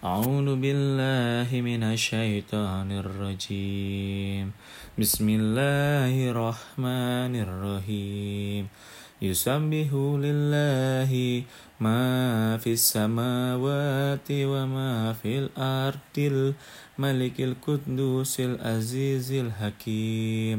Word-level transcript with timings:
أعوذ 0.00 0.56
بالله 0.64 1.52
من 1.60 1.82
الشيطان 1.84 2.88
الرجيم 3.04 4.48
بسم 4.96 5.26
الله 5.28 6.14
الرحمن 6.32 7.32
الرحيم 7.36 8.64
يسبح 9.22 9.90
لله 10.24 11.12
ما 11.84 12.00
في 12.56 12.70
السماوات 12.72 14.28
وما 14.32 15.12
في 15.20 15.32
الأرض 15.44 16.16
الملك 16.18 17.36
القدوس 17.40 18.40
العزيز 18.40 19.28
الحكيم 19.32 20.58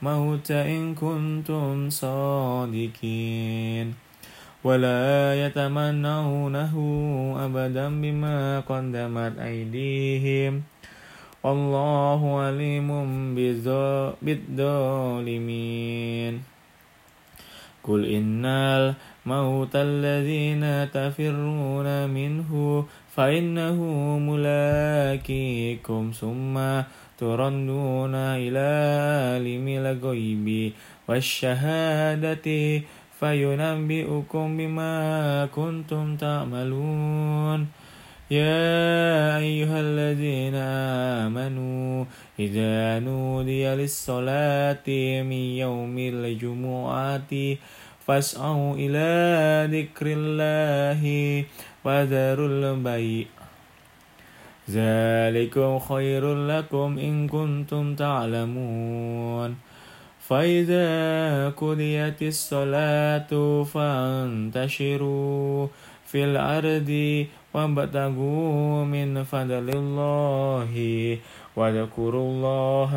موت 0.00 0.48
إن 0.50 0.94
كنتم 0.96 1.90
صادقين 1.92 3.94
ولا 4.64 5.36
يتمنونه 5.46 6.74
أبدا 7.44 8.00
بما 8.00 8.60
قدمت 8.60 9.38
أيديهم 9.38 10.62
والله 11.44 12.22
عليم 12.40 12.88
بالظالمين 13.36 16.34
قل 17.84 18.00
إن 18.06 18.44
موت 19.26 19.74
الذين 19.76 20.64
تفرون 20.90 22.10
منه 22.10 22.84
فإنه 23.16 23.78
ملاكيكم 24.18 26.10
ثم 26.20 26.54
ترنون 27.18 28.14
إلى 28.14 28.68
عالم 28.96 29.66
الغيب 29.68 30.72
والشهادة 31.08 32.46
فينبئكم 33.20 34.56
بما 34.56 34.90
كنتم 35.54 36.16
تعملون 36.16 37.60
يا 38.30 38.72
أيها 39.38 39.80
الذين 39.80 40.54
آمنوا 41.28 42.04
إذا 42.38 42.98
نودي 42.98 43.66
للصلاة 43.66 44.86
من 45.22 45.32
يوم 45.62 45.98
الجمعة 45.98 47.32
فاسعوا 48.10 48.74
إلى 48.74 49.70
ذكر 49.70 50.06
الله 50.18 51.02
وذروا 51.84 52.48
البيع 52.48 53.26
ذلكم 54.70 55.78
خير 55.78 56.34
لكم 56.34 56.98
إن 56.98 57.28
كنتم 57.28 57.94
تعلمون 57.94 59.56
فإذا 60.28 60.88
قضيت 61.50 62.22
الصلاة 62.22 63.32
فانتشروا 63.74 65.66
في 66.10 66.24
الأرض 66.26 66.90
وابتغوا 67.54 68.84
من 68.84 69.08
فضل 69.24 69.66
الله 69.70 70.74
واذكروا 71.56 72.24
الله 72.30 72.92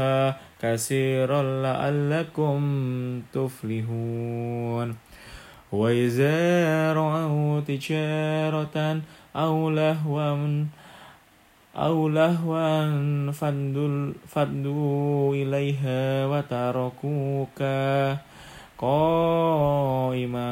كثيرا 0.62 1.42
لعلكم 1.62 2.60
تفلحون 3.34 4.88
وإذا 5.72 6.38
رأوا 6.94 7.60
تجارة 7.62 8.78
أو 9.36 9.70
لهوا 9.70 10.66
أو 11.78 11.98
لهوا 12.10 12.72
فادوا 14.28 15.34
إليها 15.34 16.02
وتركوك 16.26 17.60
قائما 18.78 20.52